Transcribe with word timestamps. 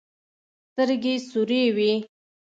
سترګې 0.71 1.15
سورې 1.29 1.63
وې. 1.77 1.91